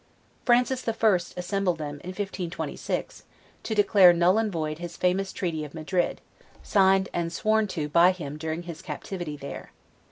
Francis 0.45 0.81
the 0.81 0.93
First 0.95 1.37
assembled 1.37 1.77
them, 1.77 2.01
in 2.03 2.07
1526, 2.09 3.23
to 3.61 3.75
declare 3.75 4.11
null 4.11 4.39
and 4.39 4.51
void 4.51 4.79
his 4.79 4.97
famous 4.97 5.31
treaty 5.31 5.63
of 5.63 5.75
Madrid, 5.75 6.21
signed 6.63 7.07
and 7.13 7.31
sworn 7.31 7.67
to 7.67 7.87
by 7.87 8.09
him 8.11 8.35
during 8.35 8.63
his 8.63 8.81
captivity 8.81 9.37
there. 9.37 9.69